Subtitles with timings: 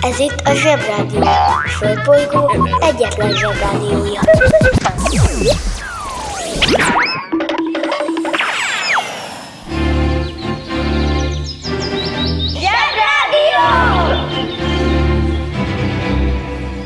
[0.00, 1.20] Ez itt a Zsebrádió.
[1.20, 4.20] A Földbolygó egyetlen Zsebrádiója.
[12.60, 13.66] Zsebrádió!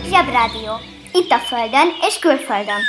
[0.05, 0.73] Zsebrádió.
[1.13, 2.81] Itt a Földön és külföldön.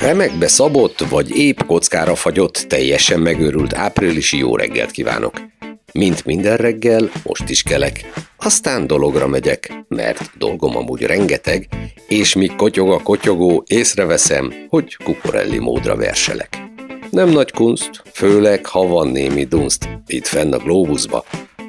[0.00, 5.53] Remekbe szabott, vagy épp kockára fagyott, teljesen megőrült áprilisi jó reggelt kívánok!
[5.98, 11.68] Mint minden reggel, most is kelek, aztán dologra megyek, mert dolgom amúgy rengeteg,
[12.08, 16.62] és míg kotyog a kotyogó, észreveszem, hogy kukorelli módra verselek.
[17.10, 21.24] Nem nagy kunst, főleg ha van némi dunst, itt fenn a glóbuszba,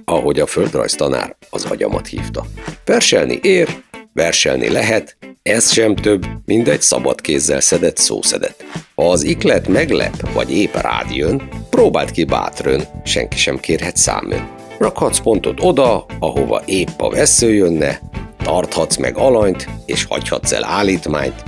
[0.06, 2.46] ahogy a földrajztanár az agyamat hívta.
[2.86, 3.84] Verselni ér,
[4.14, 5.18] verselni lehet,
[5.50, 8.66] ez sem több, mint egy szabad kézzel szedett szószedet.
[8.96, 14.50] Ha az iklet meglep, vagy épp rád jön, próbáld ki bátrön, senki sem kérhet számön.
[14.78, 18.02] Rakhatsz pontot oda, ahova épp a vesző jönne,
[18.44, 21.44] tarthatsz meg alanyt, és hagyhatsz el állítmányt.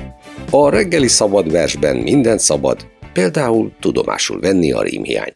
[0.51, 5.35] A reggeli szabad versben minden szabad, például tudomásul venni a rímhiányt.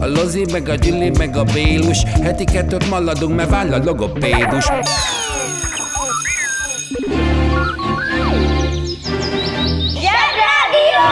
[0.00, 4.64] a Lozi, meg a Gyüli, meg a Bélus Heti kettőt maladunk, mert váll a logopédus
[9.94, 11.04] Zsebrádió!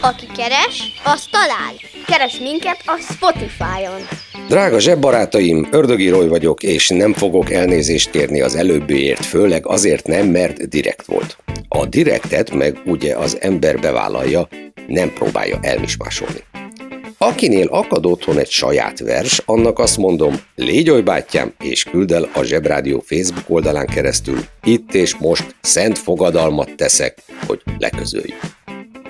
[0.00, 1.74] Aki keres, az talál.
[2.06, 4.08] Keres minket a Spotify-on.
[4.48, 10.26] Drága zsebbarátaim, Ördögi Roy vagyok, és nem fogok elnézést kérni az előbbiért, főleg azért nem,
[10.26, 11.36] mert direkt volt.
[11.68, 14.48] A direktet meg ugye az ember bevállalja,
[14.86, 16.40] nem próbálja elmismásolni.
[17.18, 22.28] Akinél akad otthon egy saját vers, annak azt mondom, légy oly bátyám, és küld el
[22.34, 24.38] a Zsebrádió Facebook oldalán keresztül.
[24.64, 28.40] Itt és most szent fogadalmat teszek, hogy leközöljük.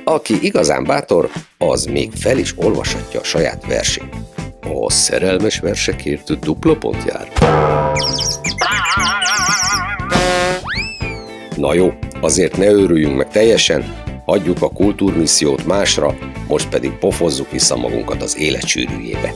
[0.04, 4.14] Aki igazán bátor, az még fel is olvashatja a saját versét.
[4.60, 7.28] A szerelmes versekért dupla pont jár.
[11.56, 13.94] Na jó, azért ne őrüljünk meg teljesen,
[14.32, 16.14] hagyjuk a kultúrmissziót másra,
[16.48, 19.34] most pedig pofozzuk vissza magunkat az élet sűrűjébe.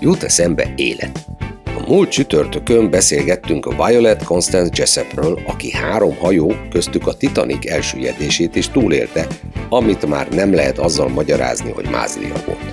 [0.00, 1.18] Jut eszembe élet.
[1.64, 8.56] A múlt csütörtökön beszélgettünk a Violet Constance Jessepről, aki három hajó, köztük a Titanic elsüllyedését
[8.56, 9.26] is túlélte,
[9.68, 12.72] amit már nem lehet azzal magyarázni, hogy mázlia volt.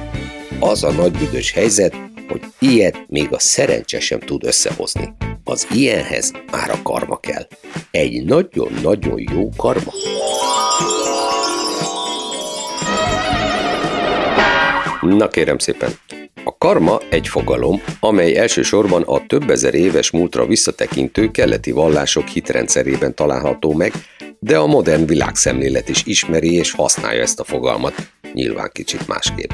[0.60, 1.96] Az a nagy büdös helyzet,
[2.28, 5.14] hogy ilyet még a szerencse sem tud összehozni.
[5.44, 7.48] Az ilyenhez már a karma kell.
[7.92, 9.92] Egy nagyon-nagyon jó karma.
[15.02, 15.92] Na kérem szépen,
[16.44, 23.16] a karma egy fogalom, amely elsősorban a több ezer éves múltra visszatekintő keleti vallások hitrendszerében
[23.16, 23.94] található meg,
[24.40, 27.94] de a modern világszemlélet is ismeri és használja ezt a fogalmat,
[28.34, 29.52] nyilván kicsit másképp.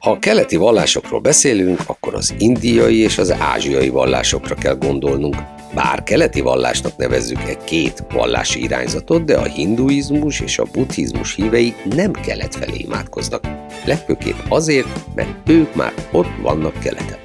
[0.00, 5.36] Ha a keleti vallásokról beszélünk, akkor az indiai és az ázsiai vallásokra kell gondolnunk,
[5.74, 11.74] bár keleti vallásnak nevezzük egy két vallási irányzatot, de a hinduizmus és a buddhizmus hívei
[11.94, 13.44] nem kelet felé imádkoznak.
[13.84, 17.18] Legfőképp azért, mert ők már ott vannak keleten.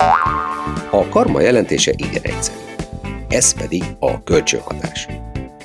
[0.92, 2.58] A karma jelentése igen egyszerű.
[3.30, 5.08] Ez pedig a kölcsönhatás.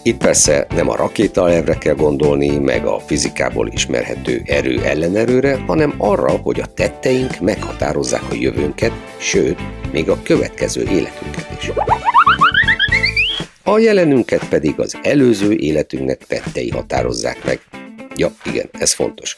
[0.03, 6.31] Itt persze nem a rakétaelvre kell gondolni, meg a fizikából ismerhető erő ellenerőre, hanem arra,
[6.31, 9.59] hogy a tetteink meghatározzák a jövőnket, sőt,
[9.93, 11.71] még a következő életünket is.
[13.63, 17.61] A jelenünket pedig az előző életünknek tettei határozzák meg.
[18.17, 19.37] Ja, igen, ez fontos.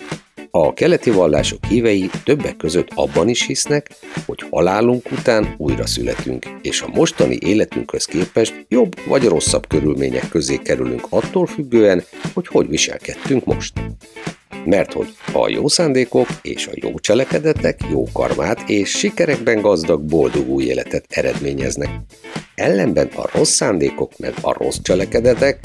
[0.54, 3.90] A keleti vallások hívei többek között abban is hisznek,
[4.26, 10.56] hogy halálunk után újra születünk, és a mostani életünkhöz képest jobb vagy rosszabb körülmények közé
[10.56, 12.04] kerülünk attól függően,
[12.34, 13.72] hogy hogy viselkedtünk most.
[14.64, 20.48] Mert hogy a jó szándékok és a jó cselekedetek jó karmát és sikerekben gazdag boldog
[20.48, 21.90] új életet eredményeznek.
[22.54, 25.58] Ellenben a rossz szándékok meg a rossz cselekedetek,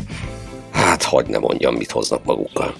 [0.71, 2.75] hát hagyd ne mondjam, mit hoznak magukkal.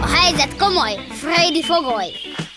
[0.00, 2.06] A helyzet komoly, Freddy fogoly!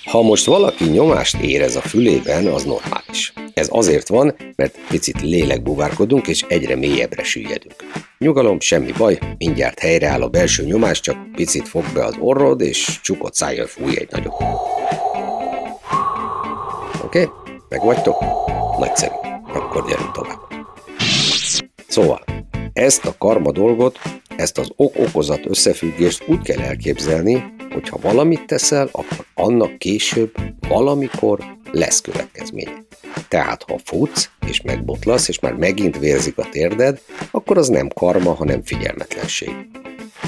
[0.05, 3.33] Ha most valaki nyomást érez a fülében, az normális.
[3.53, 7.75] Ez azért van, mert picit lélekbuvárkodunk és egyre mélyebbre süllyedünk.
[8.17, 12.99] Nyugalom, semmi baj, mindjárt helyreáll a belső nyomás, csak picit fog be az orrod, és
[13.01, 14.33] csukott szájjal fúj egy nagyot.
[17.03, 17.21] Oké?
[17.21, 17.29] Okay?
[17.69, 18.23] Meg vagytok?
[18.79, 19.26] Nagyszerű.
[19.57, 20.39] Akkor gyerünk tovább.
[21.87, 22.23] Szóval,
[22.73, 23.99] ezt a karma dolgot,
[24.35, 27.43] ezt az ok-okozat összefüggést úgy kell elképzelni,
[27.73, 30.31] hogy ha valamit teszel, akkor annak később,
[30.67, 31.39] valamikor
[31.71, 32.85] lesz következménye.
[33.27, 37.01] Tehát ha futsz, és megbotlasz, és már megint vérzik a térded,
[37.31, 39.51] akkor az nem karma, hanem figyelmetlenség.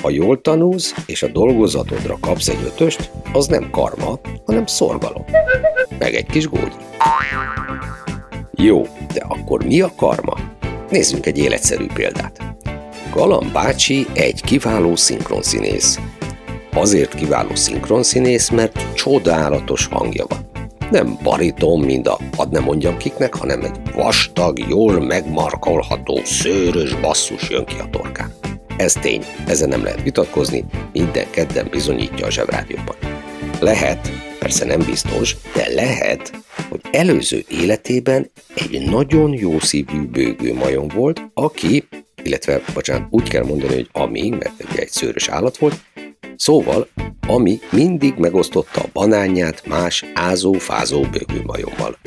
[0.01, 5.25] Ha jól tanulsz, és a dolgozatodra kapsz egy ötöst, az nem karma, hanem szorgalom.
[5.99, 6.73] Meg egy kis gógy.
[8.61, 10.37] Jó, de akkor mi a karma?
[10.89, 12.41] Nézzünk egy életszerű példát.
[13.13, 15.99] Galam bácsi egy kiváló szinkronszínész.
[16.73, 20.49] Azért kiváló szinkronszínész, mert csodálatos hangja van.
[20.91, 27.49] Nem bariton, mint a hadd nem mondjam kiknek, hanem egy vastag, jól megmarkolható, szőrös basszus
[27.49, 28.33] jön ki a torkán.
[28.77, 32.95] Ez tény, ezen nem lehet vitatkozni, minden kedden bizonyítja a zsebrádióban.
[33.59, 36.31] Lehet, persze nem biztos, de lehet,
[36.69, 41.87] hogy előző életében egy nagyon jó szívű bőgő majom volt, aki,
[42.23, 45.75] illetve, bocsánat, úgy kell mondani, hogy ami, mert ugye egy szőrös állat volt,
[46.35, 46.87] szóval,
[47.27, 51.97] ami mindig megosztotta a banánját más ázó-fázó bőgőmajommal.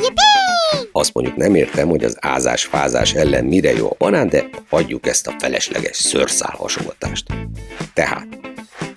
[0.92, 5.26] Azt mondjuk nem értem, hogy az ázás-fázás ellen mire jó a banán, de hagyjuk ezt
[5.26, 7.26] a felesleges szőrszál hasonlatást.
[7.94, 8.26] Tehát,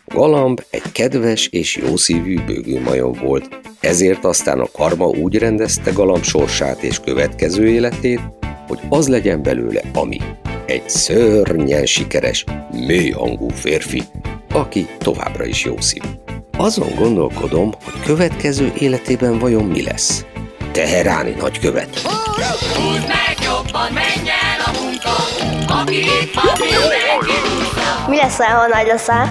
[0.06, 6.84] Galamb egy kedves és jószívű bőgőmajom volt, ezért aztán a karma úgy rendezte Galamb sorsát
[6.84, 8.20] és következő életét,
[8.68, 10.18] hogy az legyen belőle ami.
[10.66, 14.04] Egy szörnyen sikeres, mélyhangú férfi,
[14.52, 16.02] aki továbbra is jó szív.
[16.58, 20.26] Azon gondolkodom, hogy következő életében vajon mi lesz.
[20.72, 22.00] Teheráni nagykövet.
[22.00, 25.16] Húzd meg jobban, menj el a munka,
[25.82, 29.30] aki itt van, mindenki Mi leszel, ha nagy leszel?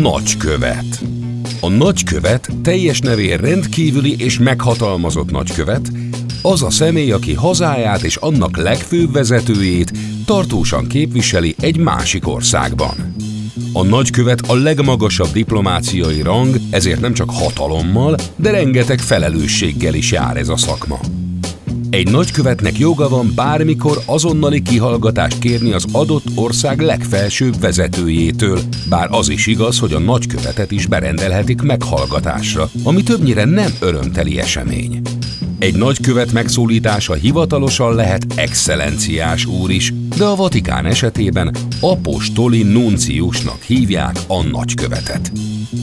[0.00, 1.17] Nagykövet.
[1.60, 5.92] A nagykövet teljes nevén rendkívüli és meghatalmazott nagykövet,
[6.42, 9.92] az a személy, aki hazáját és annak legfőbb vezetőjét
[10.24, 13.14] tartósan képviseli egy másik országban.
[13.72, 20.36] A nagykövet a legmagasabb diplomáciai rang, ezért nem csak hatalommal, de rengeteg felelősséggel is jár
[20.36, 21.00] ez a szakma.
[21.90, 29.28] Egy nagykövetnek joga van bármikor azonnali kihallgatást kérni az adott ország legfelsőbb vezetőjétől, bár az
[29.28, 35.00] is igaz, hogy a nagykövetet is berendelhetik meghallgatásra, ami többnyire nem örömteli esemény.
[35.58, 44.18] Egy nagykövet megszólítása hivatalosan lehet excellenciás úr is, de a Vatikán esetében apostoli nunciusnak hívják
[44.26, 45.32] a nagykövetet.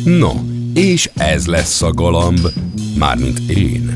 [0.03, 0.31] No,
[0.73, 2.47] és ez lesz a galamb,
[2.97, 3.91] mármint én.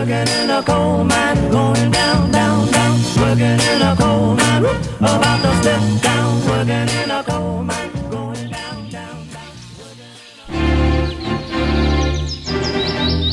[0.00, 2.96] Working in a coal mine, going down, down, down.
[3.18, 4.64] Working in a coal mine,
[4.98, 6.40] about to step down.
[6.48, 9.58] Working in a coal mine, going down, down, down.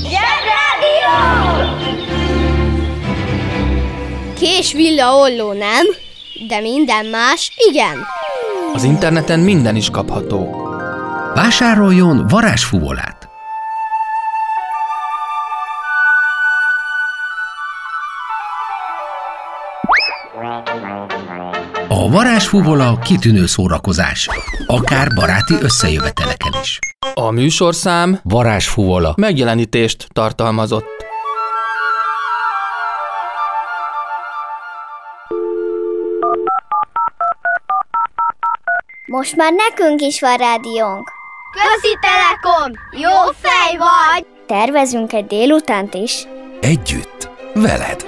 [0.03, 1.13] Zsebrádió!
[4.39, 5.85] Kés villa olló nem,
[6.47, 8.05] de minden más igen.
[8.73, 10.67] Az interneten minden is kapható.
[11.33, 13.16] Vásároljon varázsfúvolát!
[21.97, 24.29] A varázsfúvola kitűnő szórakozás,
[24.65, 26.79] akár baráti összejöveteleken is.
[27.13, 29.13] A műsorszám Varázsfúvola.
[29.17, 30.85] megjelenítést tartalmazott.
[39.05, 41.11] Most már nekünk is van rádiónk.
[41.51, 42.71] Közi Telekom!
[42.91, 44.25] Jó fej vagy!
[44.47, 46.27] Tervezünk egy délutánt is.
[46.61, 48.05] Együtt, veled.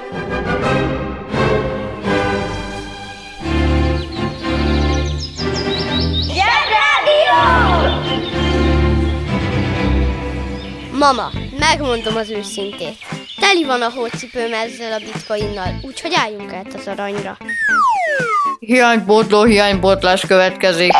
[10.99, 12.97] Mama, megmondom az őszintét.
[13.39, 17.37] Teli van a hócipőm ezzel a bitcoinnal, úgyhogy álljunk át az aranyra.
[18.59, 20.91] Hiánypótló hiánypótlás következik.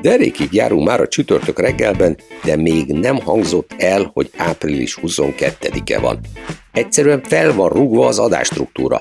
[0.00, 6.20] Derékig járunk már a csütörtök reggelben, de még nem hangzott el, hogy április 22-e van.
[6.72, 9.00] Egyszerűen fel van rúgva az adástruktúra.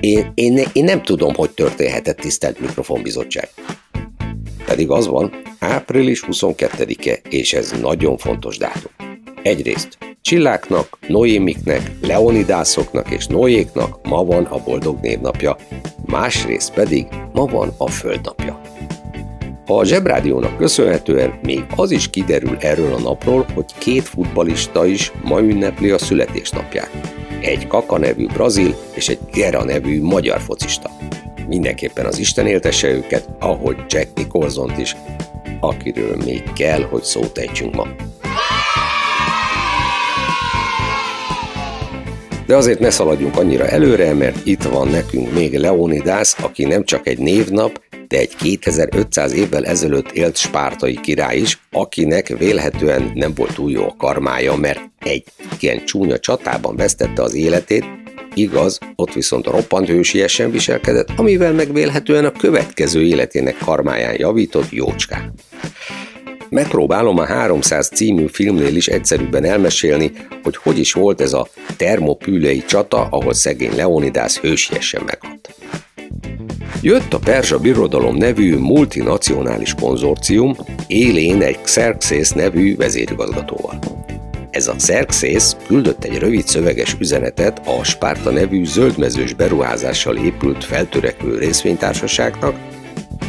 [0.00, 3.48] Én, én, én nem tudom, hogy történhetett tisztelt mikrofonbizottság.
[4.66, 9.05] Pedig az van, április 22-e, és ez nagyon fontos dátum.
[9.46, 15.56] Egyrészt Csilláknak, Noémiknek, Leonidászoknak és Noéknak ma van a boldog névnapja,
[16.06, 18.60] másrészt pedig ma van a földnapja.
[19.66, 25.40] A Zsebrádiónak köszönhetően még az is kiderül erről a napról, hogy két futbalista is ma
[25.40, 26.90] ünnepli a születésnapját.
[27.40, 30.90] Egy Kaka nevű brazil és egy Gera nevű magyar focista.
[31.48, 34.96] Mindenképpen az Isten éltesse őket, ahogy Jack nicholson is,
[35.60, 37.86] akiről még kell, hogy szót ejtsünk ma.
[42.46, 47.06] De azért ne szaladjunk annyira előre, mert itt van nekünk még Leonidas, aki nem csak
[47.06, 53.54] egy névnap, de egy 2500 évvel ezelőtt élt spártai király is, akinek vélhetően nem volt
[53.54, 55.24] túl jó a karmája, mert egy
[55.58, 57.84] igen csúnya csatában vesztette az életét,
[58.34, 65.32] igaz, ott viszont roppant hősiesen viselkedett, amivel megvélhetően a következő életének karmáján javított jócskán.
[66.48, 70.12] Megpróbálom a 300 című filmnél is egyszerűbben elmesélni,
[70.42, 75.54] hogy hogy is volt ez a termopülei csata, ahol szegény Leonidas hősiesen meghalt.
[76.82, 83.78] Jött a Perzsa Birodalom nevű multinacionális konzorcium, élén egy Xerxes nevű vezérigazgatóval.
[84.50, 91.38] Ez a Xerxes küldött egy rövid szöveges üzenetet a Spárta nevű zöldmezős beruházással épült feltörekvő
[91.38, 92.56] részvénytársaságnak,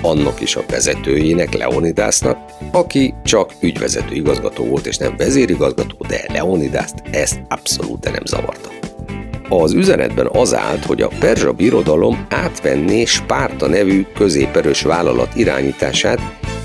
[0.01, 2.37] annak is a vezetőjének, Leonidásnak,
[2.71, 8.69] aki csak ügyvezető igazgató volt és nem vezérigazgató, de Leonidást ezt abszolút nem zavarta.
[9.49, 16.19] Az üzenetben az állt, hogy a Perzsa birodalom átvenné Spárta nevű középerős vállalat irányítását,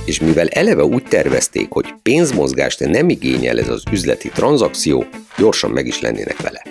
[0.04, 5.04] és mivel eleve úgy tervezték, hogy pénzmozgást nem igényel ez az üzleti tranzakció,
[5.38, 6.62] gyorsan meg is lennének vele.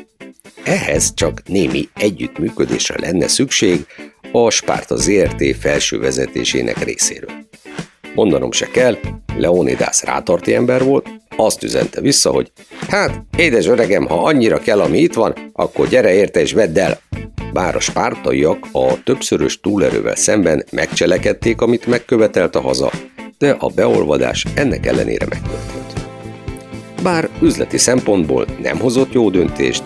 [0.63, 3.85] Ehhez csak némi együttműködésre lenne szükség
[4.31, 7.31] a Spárta ZRT felső vezetésének részéről.
[8.15, 8.97] Mondanom se kell,
[9.37, 12.51] Leonidas rátarti ember volt, azt üzente vissza, hogy
[12.87, 16.99] hát, édes öregem, ha annyira kell, ami itt van, akkor gyere érte és vedd el.
[17.53, 22.91] Bár a spártaiak a többszörös túlerővel szemben megcselekedték, amit megkövetelt a haza,
[23.37, 25.93] de a beolvadás ennek ellenére megtörtént.
[27.03, 29.83] Bár üzleti szempontból nem hozott jó döntést,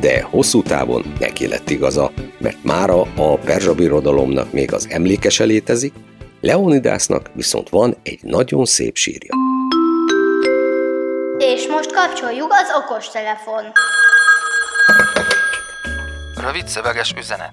[0.00, 2.12] de hosszú távon neki lett igaza,
[2.46, 5.94] mert mára a perzsa birodalomnak még az emlékese létezik,
[6.40, 9.34] Leonidásnak viszont van egy nagyon szép sírja.
[11.38, 13.64] És most kapcsoljuk az okostelefon.
[16.40, 17.52] Rövid szöveges üzenet.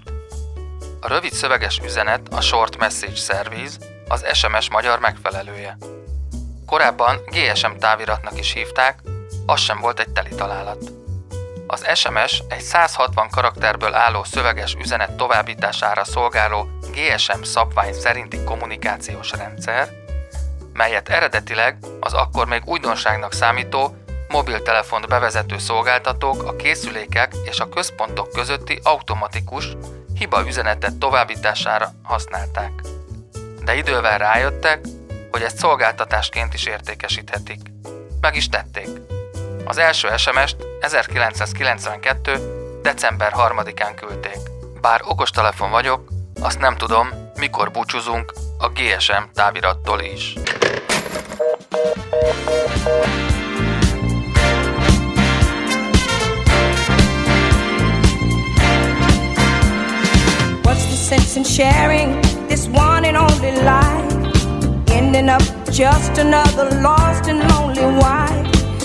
[1.02, 5.78] A rövid szöveges üzenet a Short Message Service, az SMS magyar megfelelője.
[6.66, 9.00] Korábban GSM táviratnak is hívták,
[9.46, 11.03] az sem volt egy teli találat.
[11.74, 19.89] Az SMS egy 160 karakterből álló szöveges üzenet továbbítására szolgáló GSM szabvány szerinti kommunikációs rendszer,
[20.74, 23.96] melyet eredetileg az akkor még újdonságnak számító
[24.27, 29.77] mobiltelefont bevezető szolgáltatók a készülékek és a központok közötti automatikus
[30.18, 32.72] hiba üzenetet továbbítására használták.
[33.63, 34.80] De idővel rájöttek,
[35.32, 37.60] hogy ezt szolgáltatásként is értékesíthetik.
[38.22, 38.93] Meg is tették.
[39.74, 42.80] Az első SMS-t 1992.
[42.82, 44.38] december 3-án küldték.
[44.82, 46.08] Bár okostelefon vagyok,
[46.42, 50.34] azt nem tudom, mikor búcsúzunk a GSM távirattól is.
[60.63, 64.32] What's the sense in sharing this one and only life?
[64.92, 68.53] Ending up just another lost and lonely wife.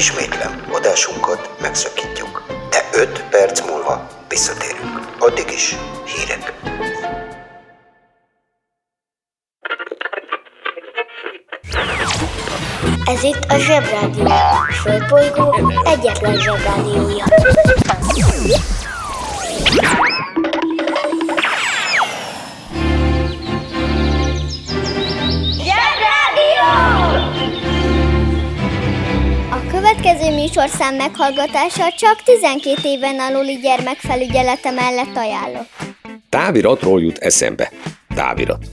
[0.00, 2.42] Ismétlem, adásunkat megszakítjuk.
[2.70, 5.00] De 5 perc múlva visszatérünk.
[5.18, 6.54] Addig is hírek.
[13.04, 14.24] Ez itt a Zsebrádió.
[14.26, 17.24] A Földbolygó egyetlen Zsebrádiója.
[30.54, 35.70] Műsorszám meghallgatása csak 12 éven aluli gyermekfelügyelete mellett ajánlott.
[36.28, 37.72] Táviratról jut eszembe.
[38.14, 38.64] Távirat.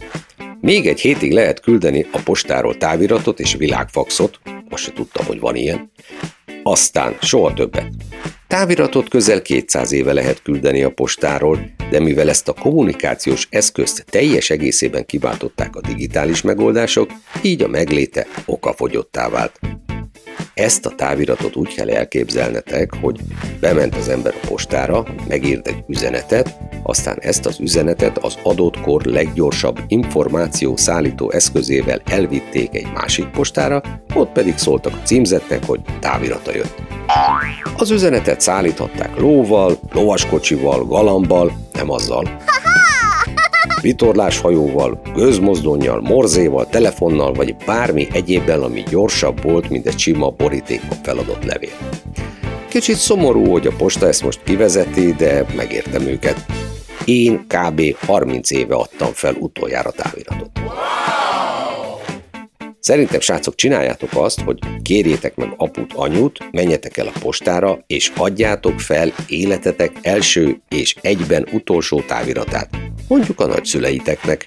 [0.62, 5.56] Még egy hétig lehet küldeni a postáról táviratot és világfaxot, azt se tudtam, hogy van
[5.56, 5.92] ilyen.
[6.64, 7.88] Aztán soha többet.
[8.48, 14.50] Táviratot közel 200 éve lehet küldeni a postáról, de mivel ezt a kommunikációs eszközt teljes
[14.50, 17.10] egészében kiváltották a digitális megoldások,
[17.42, 19.60] így a megléte okafogyottá vált.
[20.58, 23.20] Ezt a táviratot úgy kell elképzelnetek, hogy
[23.60, 29.04] bement az ember a postára, megírt egy üzenetet, aztán ezt az üzenetet az adott kor
[29.04, 33.82] leggyorsabb információ szállító eszközével elvitték egy másik postára,
[34.14, 36.76] ott pedig szóltak a címzetnek, hogy távirata jött.
[37.78, 42.24] Az üzenetet szállíthatták lóval, lovaskocsival, galambal, nem azzal,
[43.82, 51.44] vitorláshajóval, gőzmozdonnyal, morzéval, telefonnal, vagy bármi egyébben, ami gyorsabb volt, mint egy sima borítékon feladott
[51.44, 51.78] levél.
[52.70, 56.46] Kicsit szomorú, hogy a posta ezt most kivezeti, de megértem őket.
[57.06, 57.96] Én kb.
[58.06, 60.57] 30 éve adtam fel utoljára táviratot.
[62.88, 68.80] Szerintem, srácok, csináljátok azt, hogy kérjétek meg aput, anyut, menjetek el a postára, és adjátok
[68.80, 72.70] fel életetek első és egyben utolsó táviratát.
[73.08, 74.46] Mondjuk a nagyszüleiteknek.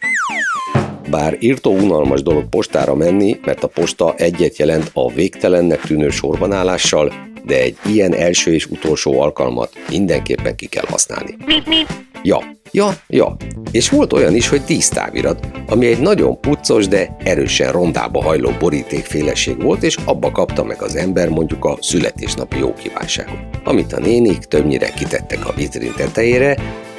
[1.11, 7.13] Bár írtó unalmas dolog postára menni, mert a posta egyet jelent a végtelennek tűnő sorbanállással,
[7.45, 11.37] de egy ilyen első és utolsó alkalmat mindenképpen ki kell használni.
[12.23, 13.37] Ja, ja, ja.
[13.71, 18.51] És volt olyan is, hogy tíz távirat, ami egy nagyon puccos, de erősen rondába hajló
[18.59, 23.39] borítékféleség volt, és abba kapta meg az ember mondjuk a születésnapi jó kívánságot.
[23.65, 26.57] Amit a nénik többnyire kitettek a vitrin tetejére,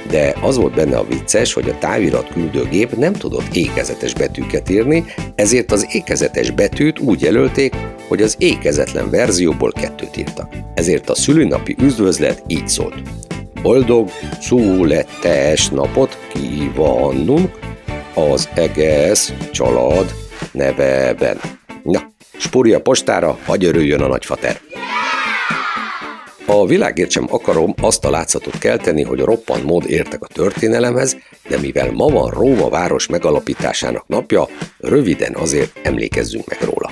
[0.09, 5.05] de az volt benne a vicces, hogy a távirat küldőgép nem tudott ékezetes betűket írni,
[5.35, 7.75] ezért az ékezetes betűt úgy jelölték,
[8.07, 10.53] hogy az ékezetlen verzióból kettőt írtak.
[10.73, 12.95] Ezért a szülinapi üdvözlet így szólt.
[13.61, 17.59] Boldog születes napot kívánunk
[18.13, 20.13] az egész család
[20.51, 21.39] neveben.
[21.83, 24.59] Na, spúrja postára, hagy örüljön a nagyfater!
[26.45, 31.17] A világért sem akarom azt a látszatot kelteni, hogy a roppant mód értek a történelemhez,
[31.49, 34.47] de mivel ma van Róma város megalapításának napja,
[34.77, 36.91] röviden azért emlékezzünk meg róla.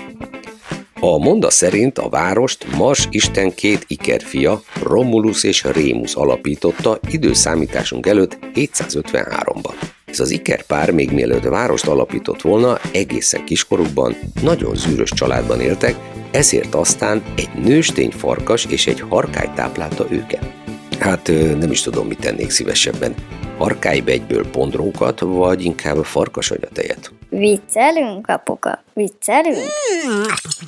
[1.01, 8.37] A monda szerint a várost Mars Isten két ikerfia, Romulus és Rémus alapította időszámításunk előtt
[8.53, 9.73] 753-ban.
[10.05, 15.95] Ez az ikerpár még mielőtt várost alapított volna, egészen kiskorukban nagyon zűrös családban éltek,
[16.31, 20.51] ezért aztán egy nőstény farkas és egy harkály táplálta őket.
[20.99, 21.27] Hát
[21.59, 23.15] nem is tudom, mit tennék szívesebben.
[23.57, 27.18] Harkálybe egyből pondrókat, vagy inkább farkas agyatejet.
[27.29, 28.83] Viccelünk, apuka?
[28.93, 29.69] Viccelünk?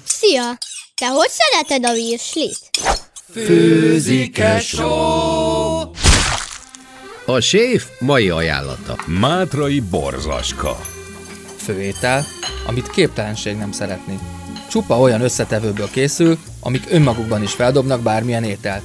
[0.06, 0.58] Szia!
[0.96, 2.70] Te hogy szereted a virslit?
[7.26, 8.96] A séf mai ajánlata.
[9.06, 10.80] Mátrai borzaska.
[11.58, 12.26] Főétel,
[12.68, 14.20] amit képtelenség nem szeretni.
[14.70, 18.84] Csupa olyan összetevőből készül, amik önmagukban is feldobnak bármilyen ételt.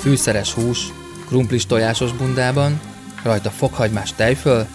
[0.00, 0.78] Fűszeres hús,
[1.26, 2.80] krumplis tojásos bundában,
[3.22, 4.66] rajta fokhagymás tejföl,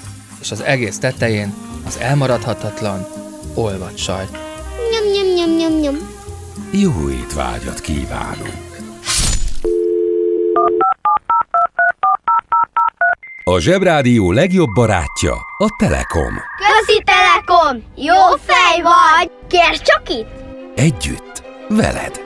[0.41, 1.53] és az egész tetején
[1.85, 3.07] az elmaradhatatlan
[3.55, 4.31] olvat sajt.
[4.91, 5.95] Nyom, nyom, nyom, nyom, nyom.
[6.71, 8.69] Jó étvágyat kívánunk!
[13.43, 16.33] A Zsebrádió legjobb barátja a Telekom.
[16.57, 17.83] Közi Telekom!
[17.95, 19.31] Jó fej vagy!
[19.47, 20.29] Kérd csak itt!
[20.75, 22.21] Együtt, veled.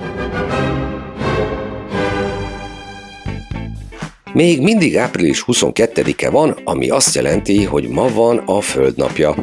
[4.35, 9.35] Még mindig április 22-e van, ami azt jelenti, hogy ma van a Földnapja.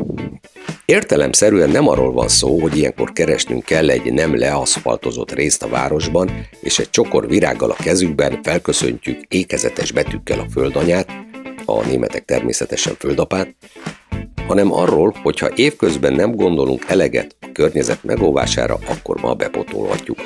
[0.85, 6.31] Értelemszerűen nem arról van szó, hogy ilyenkor keresnünk kell egy nem leaszfaltozott részt a városban,
[6.61, 11.09] és egy csokor virággal a kezükben felköszöntjük ékezetes betűkkel a földanyát,
[11.65, 13.55] a németek természetesen földapát,
[14.47, 20.19] hanem arról, hogyha évközben nem gondolunk eleget a környezet megóvására, akkor ma bepotolhatjuk.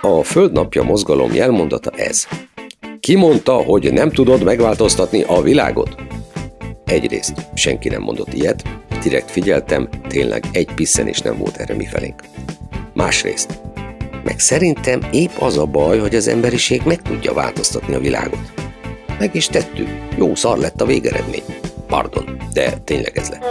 [0.00, 2.26] A Földnapja mozgalom jelmondata ez.
[3.06, 5.94] Ki mondta, hogy nem tudod megváltoztatni a világot?
[6.84, 8.62] Egyrészt senki nem mondott ilyet,
[9.02, 12.22] direkt figyeltem, tényleg egy piszenés nem volt erre mifelénk.
[12.94, 13.60] Másrészt,
[14.24, 18.52] Meg szerintem épp az a baj, hogy az emberiség meg tudja változtatni a világot.
[19.18, 19.88] Meg is tettük.
[20.16, 21.44] Jó szar lett a végeredmény.
[21.86, 23.44] Pardon, de tényleg ez lett.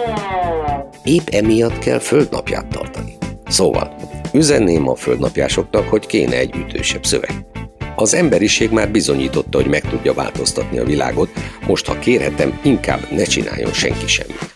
[1.03, 3.17] Épp emiatt kell földnapját tartani.
[3.47, 3.95] Szóval,
[4.33, 7.54] üzenném a földnapjásoknak, hogy kéne egy ütősebb szöveg.
[7.95, 11.29] Az emberiség már bizonyította, hogy meg tudja változtatni a világot,
[11.67, 14.55] most ha kérhetem, inkább ne csináljon senki semmit.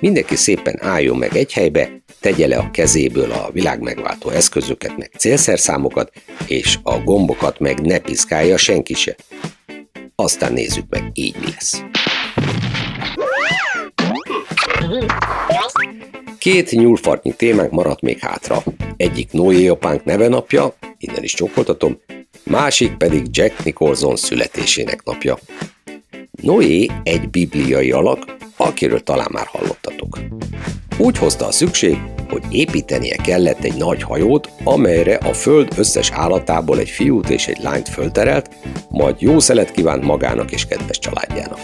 [0.00, 5.10] Mindenki szépen álljon meg egy helybe, tegye le a kezéből a világ megváltó eszközöket, meg
[5.18, 6.12] célszerszámokat,
[6.46, 9.16] és a gombokat meg ne piszkálja senki se.
[10.14, 11.82] Aztán nézzük meg, így mi lesz.
[16.38, 18.62] Két nyúlfartnyi témánk maradt még hátra.
[18.96, 21.98] Egyik Noé apánk neve napja, innen is csókoltatom,
[22.44, 25.38] másik pedig Jack Nicholson születésének napja.
[26.42, 30.18] Noé egy bibliai alak, akiről talán már hallottatok.
[30.98, 36.78] Úgy hozta a szükség, hogy építenie kellett egy nagy hajót, amelyre a föld összes állatából
[36.78, 38.50] egy fiút és egy lányt fölterelt,
[38.88, 41.58] majd jó szelet kívánt magának és kedves családjának.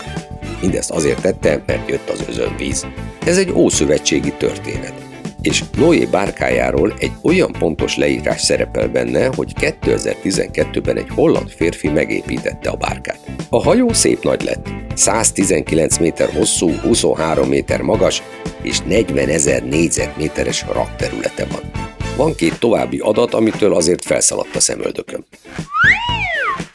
[0.60, 2.86] Mindezt azért tette, mert jött az özönvíz.
[3.24, 5.07] Ez egy ószövetségi történet.
[5.42, 12.70] És Noé bárkájáról egy olyan pontos leírás szerepel benne, hogy 2012-ben egy holland férfi megépítette
[12.70, 13.18] a bárkát.
[13.50, 18.22] A hajó szép nagy lett, 119 méter hosszú, 23 méter magas
[18.62, 21.70] és 40 ezer négyzetméteres rakterülete van.
[22.16, 25.24] Van két további adat, amitől azért felszaladt a szemöldököm.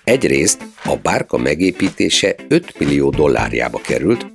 [0.04, 4.26] Egyrészt a bárka megépítése 5 millió dollárjába került,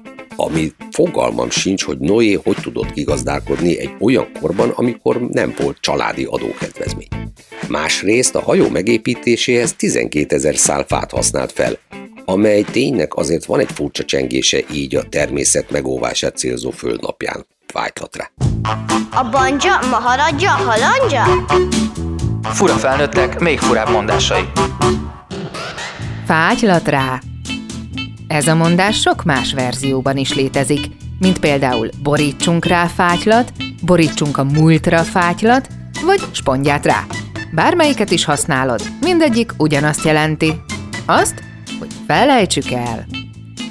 [0.40, 6.24] ami fogalmam sincs, hogy Noé hogy tudott kigazdálkodni egy olyan korban, amikor nem volt családi
[6.24, 7.09] adókedvezmény.
[7.68, 11.79] Másrészt a hajó megépítéséhez 12 ezer szál fát használt fel,
[12.24, 17.46] amely ténynek azért van egy furcsa csengése így a természet megóvását célzó földnapján.
[17.66, 18.31] Fájtlat rá.
[19.11, 21.46] A banja, maharadja, halandja?
[22.42, 24.42] Fura felnőttek, még furább mondásai.
[26.27, 27.20] Fágylat rá!
[28.28, 30.86] Ez a mondás sok más verzióban is létezik,
[31.18, 35.68] mint például borítsunk rá fátylat, borítsunk a múltra fátylat,
[36.04, 37.04] vagy spondját rá.
[37.54, 40.60] Bármelyiket is használod, mindegyik ugyanazt jelenti.
[41.06, 41.42] Azt,
[41.78, 43.06] hogy felejtsük el.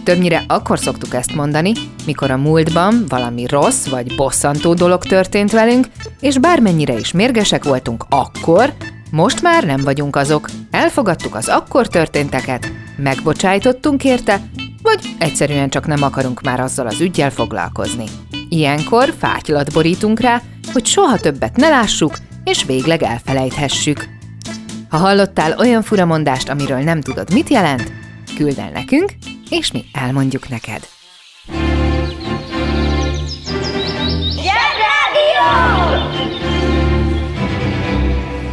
[0.04, 1.72] Többnyire akkor szoktuk ezt mondani,
[2.06, 5.88] mikor a múltban valami rossz vagy bosszantó dolog történt velünk,
[6.20, 8.74] és bármennyire is mérgesek voltunk akkor,
[9.12, 10.50] most már nem vagyunk azok.
[10.72, 14.42] Elfogadtuk az akkor történteket, megbocsájtottunk érte,
[14.82, 18.06] vagy egyszerűen csak nem akarunk már azzal az ügyjel foglalkozni.
[18.50, 20.42] Ilyenkor fátylat borítunk rá,
[20.74, 24.08] hogy soha többet ne lássuk, és végleg elfelejthessük.
[24.90, 27.92] Ha hallottál olyan furamondást, amiről nem tudod, mit jelent,
[28.36, 29.12] küld el nekünk,
[29.50, 30.88] és mi elmondjuk neked.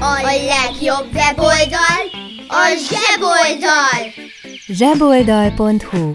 [0.00, 2.13] A legjobb weboldal
[2.54, 4.02] a zseboldal!
[4.66, 6.14] zseboldal.hu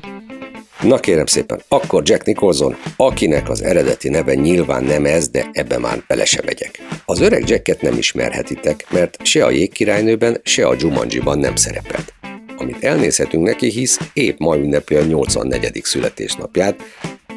[0.82, 5.78] Na kérem szépen, akkor Jack Nicholson, akinek az eredeti neve nyilván nem ez, de ebbe
[5.78, 6.80] már bele se megyek.
[7.06, 12.14] Az öreg Jacket nem ismerhetitek, mert se a jégkirálynőben, se a Jumanji-ban nem szerepelt.
[12.58, 15.82] Amit elnézhetünk neki, hisz épp ma ünnepi a 84.
[15.84, 16.76] születésnapját,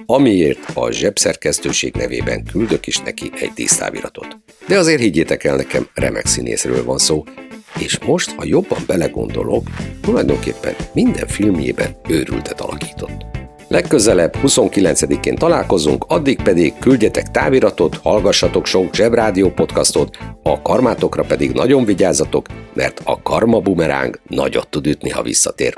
[0.06, 4.36] amiért a zsebszerkesztőség nevében küldök is neki egy dísztáviratot.
[4.66, 7.24] De azért higgyétek el nekem, remek színészről van szó,
[7.78, 9.62] és most, ha jobban belegondolok,
[10.00, 13.32] tulajdonképpen minden filmjében őrültet alakított.
[13.68, 21.84] Legközelebb 29-én találkozunk, addig pedig küldjetek táviratot, hallgassatok sok zsebrádió podcastot, a karmátokra pedig nagyon
[21.84, 25.74] vigyázzatok, mert a karma bumeráng nagyot tud ütni, ha visszatér.